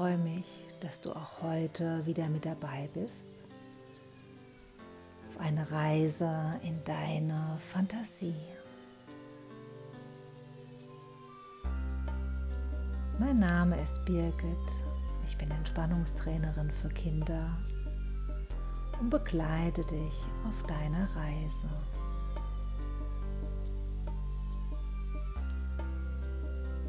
[0.00, 3.28] Freue mich, dass du auch heute wieder mit dabei bist.
[5.28, 8.34] Auf eine Reise in deine Fantasie.
[13.18, 14.42] Mein Name ist Birgit.
[15.26, 17.58] Ich bin Entspannungstrainerin für Kinder
[19.02, 21.68] und begleite dich auf deiner Reise.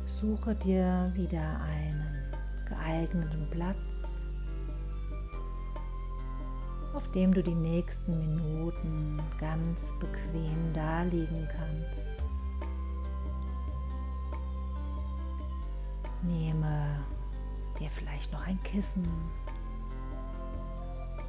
[0.06, 2.01] Suche dir wieder einen
[2.82, 4.22] geeigneten Platz,
[6.94, 12.10] auf dem du die nächsten Minuten ganz bequem daliegen kannst.
[16.24, 17.04] Nehme
[17.80, 19.08] dir vielleicht noch ein Kissen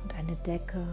[0.03, 0.85] und eine Decke.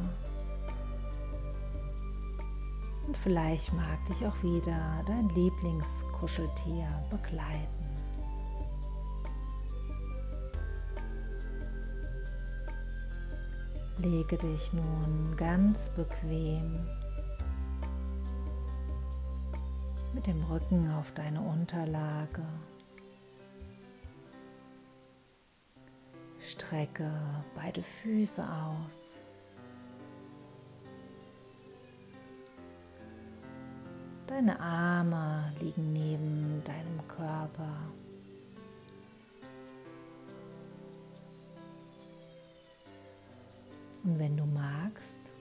[3.08, 7.78] Und vielleicht mag dich auch wieder dein Lieblingskuscheltier begleiten.
[14.02, 16.88] Lege dich nun ganz bequem
[20.14, 22.45] mit dem Rücken auf deine Unterlage.
[26.39, 27.11] Strecke
[27.55, 29.16] beide Füße aus.
[34.27, 37.75] Deine Arme liegen neben deinem Körper.
[44.03, 45.33] Und wenn du magst,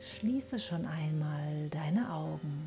[0.00, 2.66] schließe schon einmal deine Augen.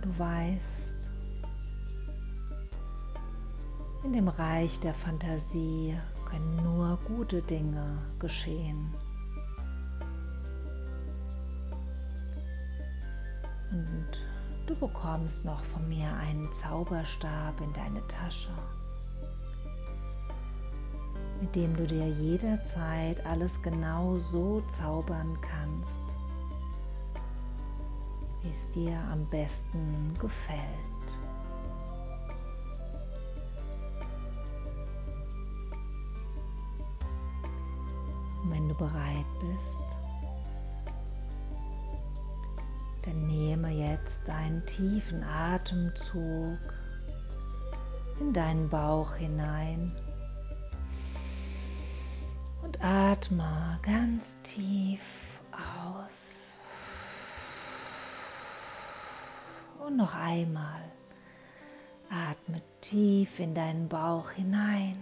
[0.00, 0.96] Du weißt,
[4.04, 8.92] in dem Reich der Fantasie können nur gute Dinge geschehen.
[14.82, 18.50] Bekommst noch von mir einen Zauberstab in deine Tasche,
[21.40, 26.00] mit dem du dir jederzeit alles genau so zaubern kannst,
[28.42, 30.58] wie es dir am besten gefällt.
[38.42, 40.01] Und wenn du bereit bist,
[43.04, 46.58] dann nehme jetzt einen tiefen Atemzug
[48.20, 49.96] in deinen Bauch hinein
[52.62, 56.56] und atme ganz tief aus.
[59.84, 60.82] Und noch einmal
[62.08, 64.96] atme tief in deinen Bauch hinein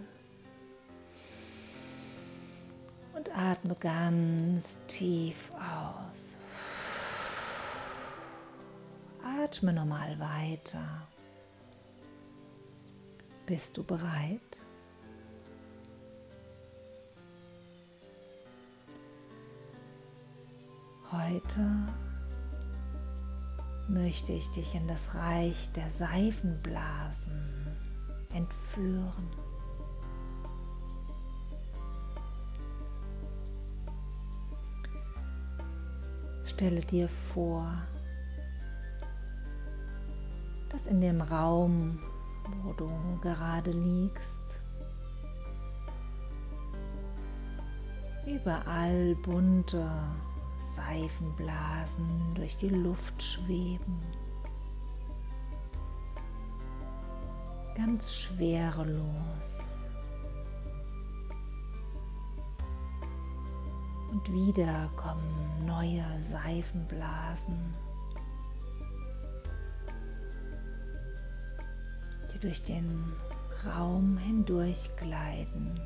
[3.14, 5.79] und atme ganz tief aus.
[9.50, 11.08] Atme normal weiter.
[13.46, 14.40] Bist du bereit?
[21.10, 21.68] Heute
[23.88, 27.66] möchte ich dich in das Reich der Seifenblasen
[28.32, 29.30] entführen.
[36.44, 37.74] Stelle dir vor,
[40.70, 41.98] dass in dem Raum,
[42.62, 44.62] wo du gerade liegst,
[48.26, 49.90] überall bunte
[50.62, 54.00] Seifenblasen durch die Luft schweben.
[57.74, 59.60] Ganz schwerelos.
[64.10, 67.74] Und wieder kommen neue Seifenblasen.
[72.40, 73.12] Durch den
[73.66, 75.78] Raum hindurch gleiten.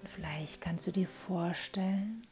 [0.00, 2.26] Und vielleicht kannst du dir vorstellen,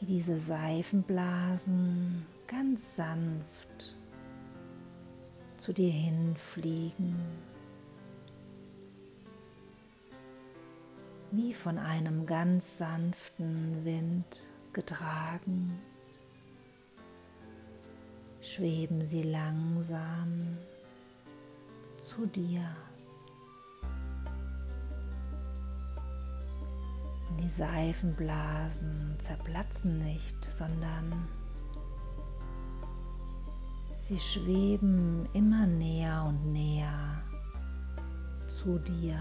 [0.00, 3.96] wie diese Seifenblasen ganz sanft
[5.56, 7.16] zu dir hinfliegen.
[11.30, 14.42] Wie von einem ganz sanften Wind
[14.72, 15.78] getragen,
[18.40, 20.56] schweben sie langsam
[22.00, 22.64] zu dir.
[27.40, 31.28] Die Seifenblasen zerplatzen nicht, sondern
[33.92, 37.22] sie schweben immer näher und näher
[38.48, 39.20] zu dir.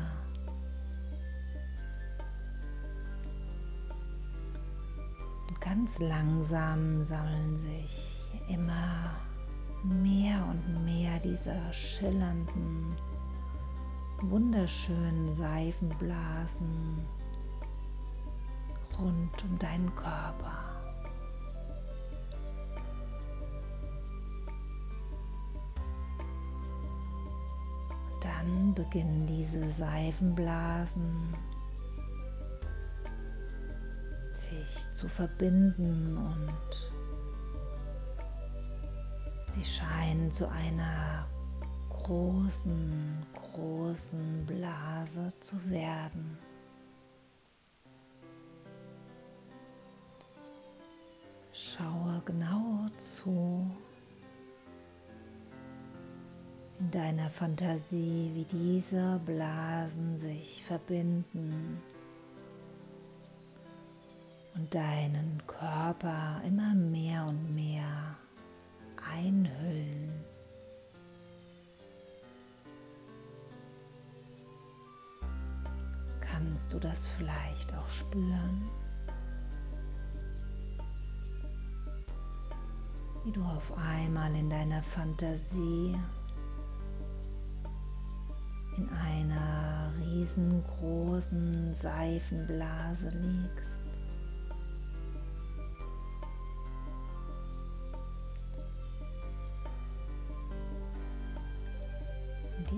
[5.69, 9.15] Ganz langsam sammeln sich immer
[9.83, 12.95] mehr und mehr dieser schillernden,
[14.21, 17.05] wunderschönen Seifenblasen
[18.97, 20.57] rund um deinen Körper.
[28.21, 31.35] Dann beginnen diese Seifenblasen
[34.49, 36.91] sich zu verbinden und
[39.51, 41.27] sie scheinen zu einer
[41.89, 46.38] großen, großen Blase zu werden.
[51.51, 53.69] Schaue genau zu
[56.79, 61.81] in deiner Fantasie, wie diese Blasen sich verbinden
[64.57, 68.15] und deinen Körper immer mehr und mehr
[69.13, 70.12] einhüllen.
[76.19, 78.68] Kannst du das vielleicht auch spüren?
[83.25, 85.95] Wie du auf einmal in deiner Fantasie
[88.77, 93.76] in einer riesengroßen Seifenblase liegst.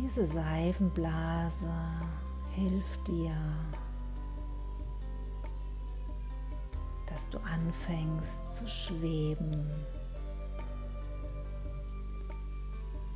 [0.02, 1.70] Diese Seifenblase
[2.52, 3.36] hilft dir,
[7.06, 9.70] dass du anfängst zu schweben.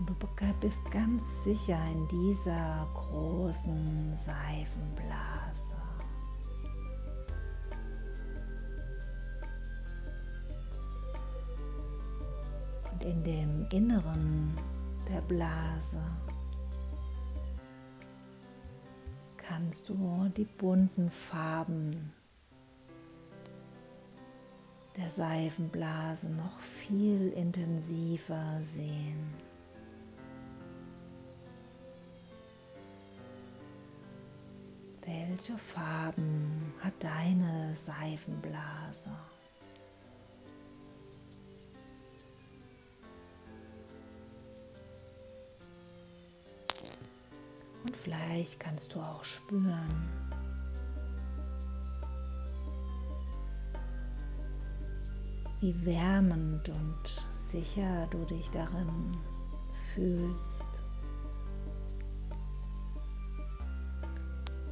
[0.06, 0.13] Du
[0.59, 5.75] bist ganz sicher in dieser großen Seifenblase.
[12.91, 14.57] Und in dem Inneren
[15.09, 16.01] der Blase
[19.48, 22.13] kannst du die bunten Farben
[24.95, 29.34] der Seifenblase noch viel intensiver sehen.
[35.06, 39.10] Welche Farben hat deine Seifenblase?
[48.03, 50.09] Vielleicht kannst du auch spüren,
[55.61, 59.15] wie wärmend und sicher du dich darin
[59.95, 60.65] fühlst.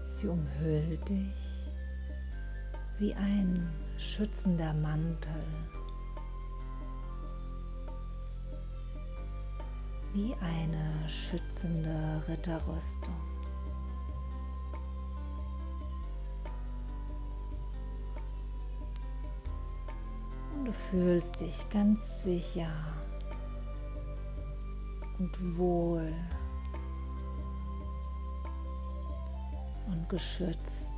[0.08, 1.72] Sie umhüllt dich
[3.00, 5.46] wie ein schützender Mantel.
[10.14, 13.16] Wie eine schützende Ritterrüstung.
[20.54, 22.72] Und du fühlst dich ganz sicher
[25.18, 26.14] und wohl
[29.88, 30.94] und geschützt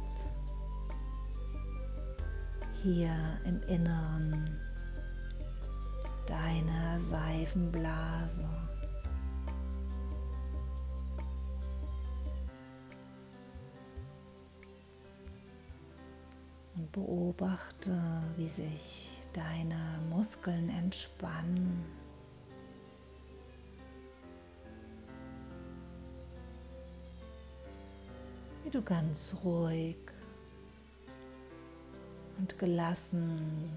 [2.81, 3.15] hier
[3.45, 4.59] im Inneren
[6.25, 8.72] deiner Seifenblase.
[16.93, 17.99] Beobachte,
[18.37, 21.83] wie sich deine Muskeln entspannen.
[28.63, 29.97] Wie du ganz ruhig
[32.37, 33.69] und gelassen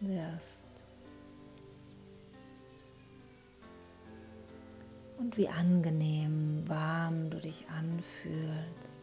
[0.00, 0.64] wirst.
[5.18, 9.01] Und wie angenehm warm du dich anfühlst.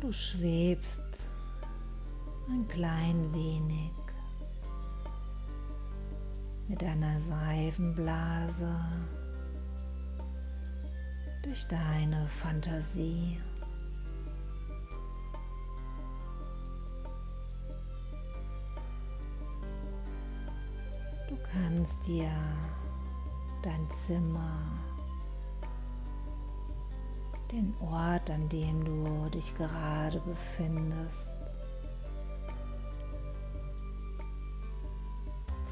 [0.00, 1.30] Du schwebst
[2.48, 3.92] ein klein wenig
[6.68, 8.74] mit deiner Seifenblase
[11.42, 13.40] durch deine Fantasie.
[21.28, 22.30] Du kannst dir
[23.62, 24.60] dein Zimmer
[27.52, 31.38] den Ort, an dem du dich gerade befindest.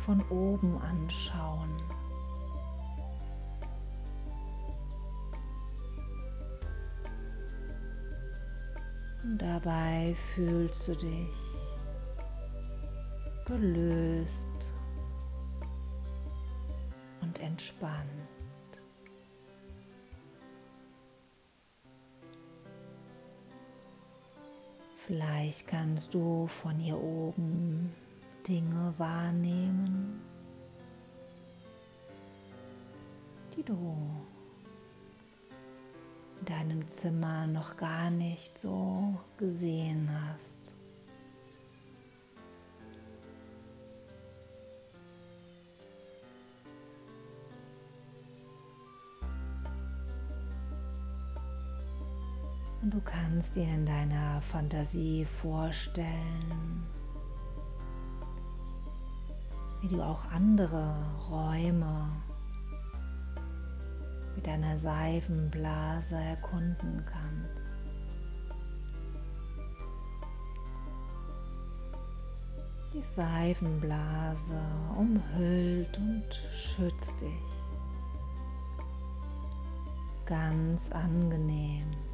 [0.05, 1.83] Von oben anschauen.
[9.39, 11.35] Dabei fühlst du dich
[13.45, 14.73] gelöst
[17.21, 18.36] und entspannt.
[25.07, 27.95] Vielleicht kannst du von hier oben
[28.49, 30.21] Dinge wahrnehmen,
[33.57, 33.97] die du
[36.41, 40.66] in deinem Zimmer noch gar nicht so gesehen hast.
[52.87, 56.87] Und du kannst dir in deiner Fantasie vorstellen,
[59.81, 60.95] wie du auch andere
[61.29, 62.07] Räume
[64.37, 67.77] mit deiner Seifenblase erkunden kannst.
[72.95, 74.61] Die Seifenblase
[74.97, 77.65] umhüllt und schützt dich.
[80.25, 82.06] Ganz angenehm.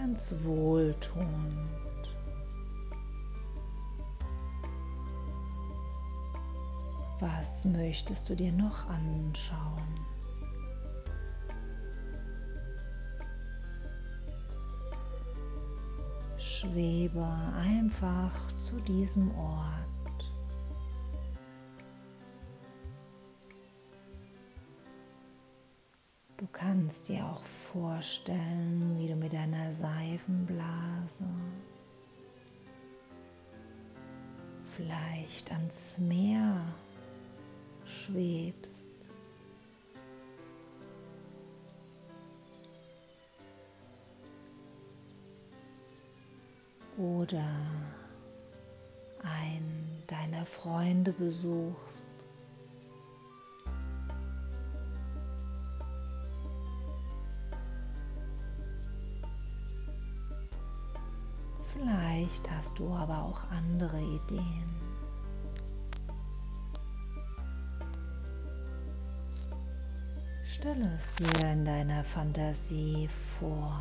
[0.00, 1.28] Ganz wohltuend.
[7.20, 10.00] Was möchtest du dir noch anschauen?
[16.38, 17.26] Schwebe
[17.62, 19.89] einfach zu diesem Ort.
[26.90, 31.24] Kannst dir auch vorstellen, wie du mit deiner Seifenblase
[34.76, 36.60] vielleicht ans Meer
[37.84, 38.90] schwebst.
[46.98, 47.46] Oder
[49.22, 52.09] einen deiner Freunde besuchst.
[62.60, 64.68] Hast du aber auch andere Ideen.
[70.44, 73.80] Stelle es dir in deiner Fantasie vor.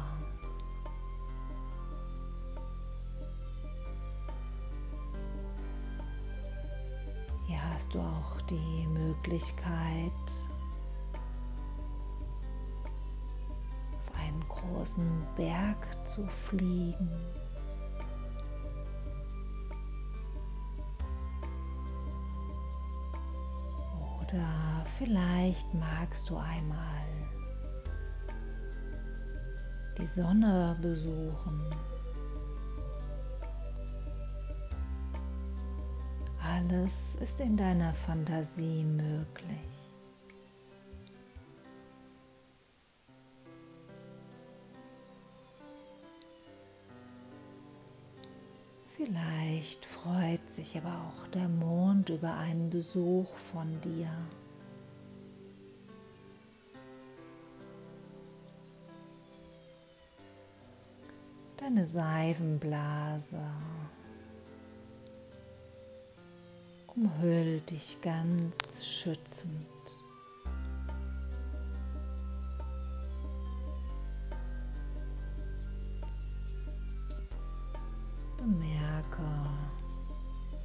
[7.47, 10.31] Hier hast du auch die Möglichkeit,
[13.91, 17.38] auf einen großen Berg zu fliegen.
[24.29, 26.77] Oder vielleicht magst du einmal
[29.97, 31.73] die Sonne besuchen.
[36.43, 39.78] Alles ist in deiner Fantasie möglich.
[49.01, 54.09] Vielleicht freut sich aber auch der Mond über einen Besuch von dir.
[61.55, 63.39] Deine Seifenblase
[66.93, 69.65] umhüllt dich ganz schützend.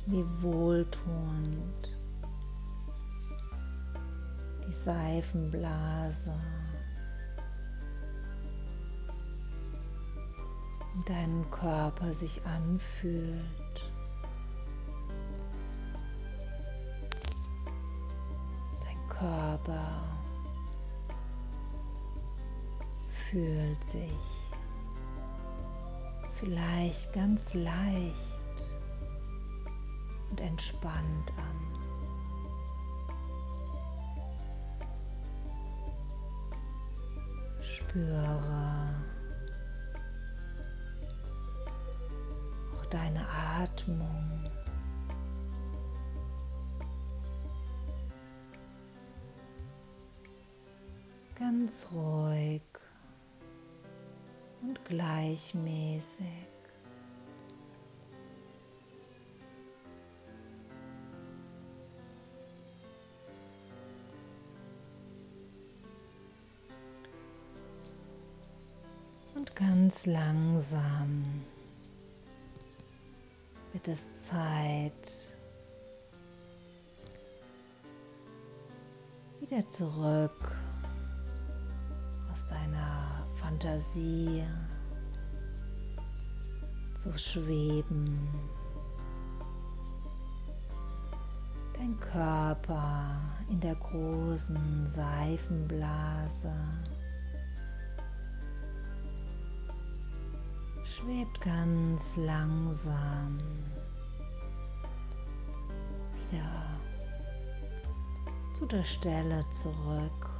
[0.06, 1.88] Wie wohltuend
[4.66, 6.34] die Seifenblase
[10.94, 13.92] und deinen Körper sich anfühlt.
[18.84, 20.02] Dein Körper
[23.08, 24.43] fühlt sich
[26.34, 28.14] vielleicht ganz leicht
[30.30, 31.64] und entspannt an.
[37.60, 38.94] Spüre
[42.72, 44.50] auch deine Atmung.
[51.36, 52.62] Ganz ruhig
[54.66, 56.26] und gleichmäßig.
[69.54, 71.22] ganz langsam
[73.72, 75.36] wird es Zeit,
[79.40, 80.58] wieder zurück
[82.32, 84.42] aus deiner Fantasie.
[86.94, 88.26] Zu schweben.
[91.74, 93.20] Dein Körper
[93.50, 96.54] in der großen Seifenblase.
[100.82, 103.38] Schwebt ganz langsam.
[106.14, 106.64] Wieder
[108.54, 110.30] zu der Stelle zurück,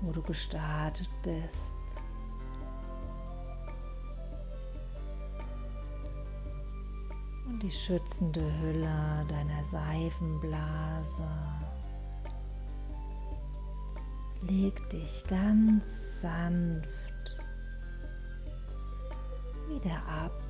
[0.00, 1.76] wo du gestartet bist.
[7.46, 11.28] Und die schützende Hülle deiner Seifenblase
[14.42, 16.88] legt dich ganz sanft
[19.68, 20.47] wieder ab.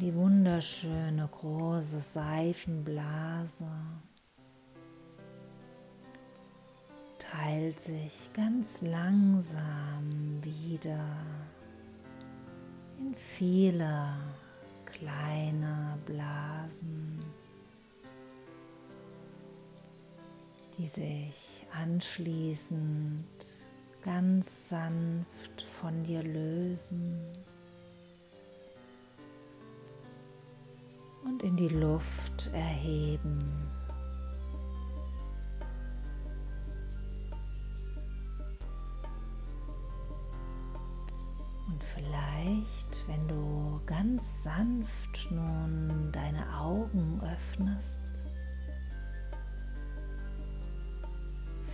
[0.00, 3.68] Die wunderschöne große Seifenblase.
[7.18, 11.04] Teilt sich ganz langsam wieder
[13.00, 14.14] in viele
[14.86, 17.18] kleine Blasen,
[20.78, 23.26] die sich anschließend
[24.04, 27.18] ganz sanft von dir lösen
[31.38, 33.70] und in die Luft erheben.
[41.68, 48.02] Und vielleicht, wenn du ganz sanft nun deine Augen öffnest,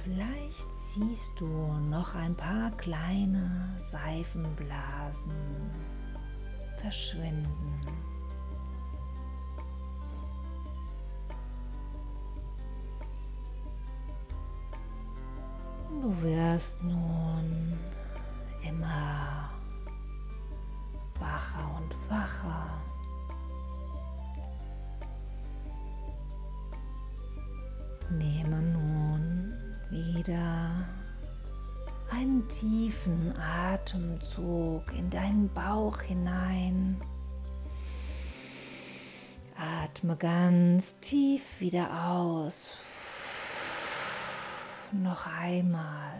[0.03, 5.33] Vielleicht siehst du noch ein paar kleine Seifenblasen
[6.77, 7.81] verschwinden.
[16.05, 17.79] Du wirst nun
[18.63, 19.51] immer
[21.19, 22.83] wacher und wacher.
[28.11, 29.55] Nehme nun
[29.89, 30.87] wieder
[32.11, 37.01] einen tiefen Atemzug in deinen Bauch hinein.
[39.57, 42.94] Atme ganz tief wieder aus.
[45.03, 46.15] Noch einmal.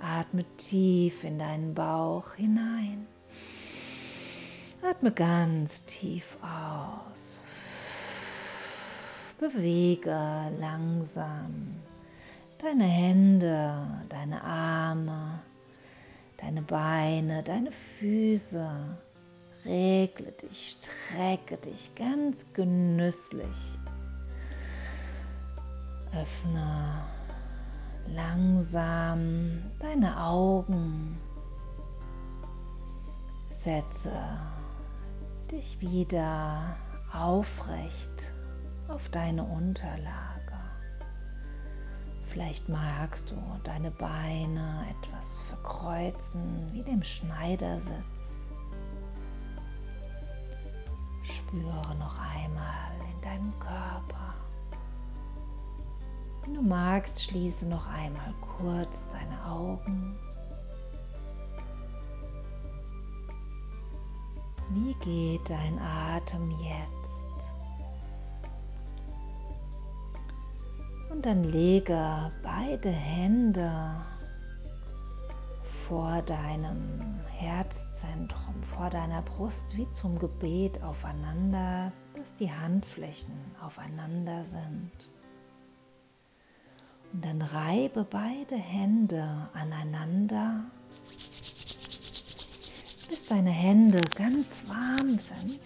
[0.00, 3.06] Atme tief in deinen Bauch hinein.
[4.82, 7.38] Atme ganz tief aus.
[9.38, 11.82] Bewege langsam
[12.62, 15.40] deine Hände, deine Arme,
[16.38, 18.98] deine Beine, deine Füße.
[19.66, 23.78] Regle dich, strecke dich ganz genüsslich.
[26.14, 27.15] Öffne
[28.14, 31.18] langsam deine Augen.
[33.50, 34.12] Setze
[35.50, 36.76] dich wieder
[37.12, 38.32] aufrecht
[38.88, 40.36] auf deine Unterlage.
[42.24, 48.30] Vielleicht magst du deine Beine etwas verkreuzen wie dem Schneidersitz.
[51.22, 54.35] Spüre noch einmal in deinem Körper.
[56.46, 60.16] Wenn du magst, schließe noch einmal kurz deine Augen.
[64.70, 67.50] Wie geht dein Atem jetzt?
[71.10, 73.96] Und dann lege beide Hände
[75.64, 85.15] vor deinem Herzzentrum, vor deiner Brust wie zum Gebet aufeinander, dass die Handflächen aufeinander sind.
[87.16, 90.66] Und dann reibe beide Hände aneinander,
[93.08, 95.60] bis deine Hände ganz warm sind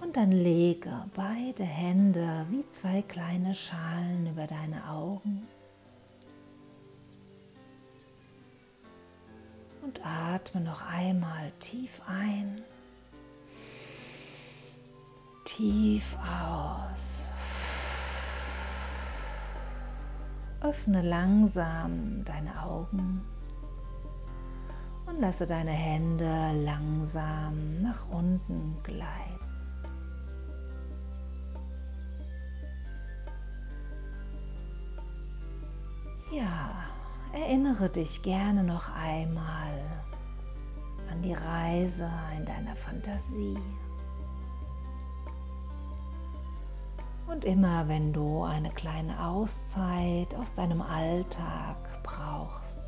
[0.00, 5.46] und dann lege beide Hände wie zwei kleine Schalen über deine Augen.
[9.82, 12.64] Und atme noch einmal tief ein,
[15.44, 17.31] tief aus.
[20.62, 23.20] Öffne langsam deine Augen
[25.06, 29.42] und lasse deine Hände langsam nach unten gleiten.
[36.30, 36.86] Ja,
[37.32, 39.82] erinnere dich gerne noch einmal
[41.10, 43.58] an die Reise in deiner Fantasie.
[47.32, 52.82] Und immer wenn du eine kleine Auszeit aus deinem Alltag brauchst,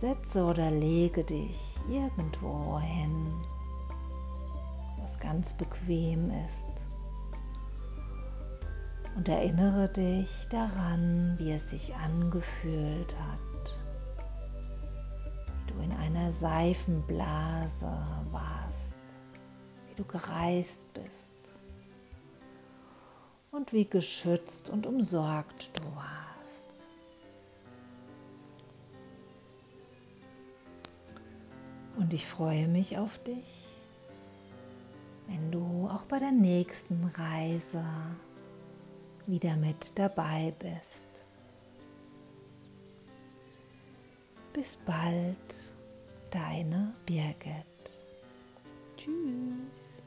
[0.00, 3.30] setze oder lege dich irgendwo hin,
[4.96, 6.86] wo es ganz bequem ist.
[9.16, 13.76] Und erinnere dich daran, wie es sich angefühlt hat,
[15.58, 17.92] wie du in einer Seifenblase
[18.32, 18.98] warst,
[19.88, 21.33] wie du gereist bist
[23.54, 26.74] und wie geschützt und umsorgt du warst.
[31.96, 33.66] Und ich freue mich auf dich,
[35.28, 37.84] wenn du auch bei der nächsten Reise
[39.26, 41.04] wieder mit dabei bist.
[44.52, 45.72] Bis bald,
[46.30, 48.02] deine Birgit.
[48.96, 50.03] Tschüss.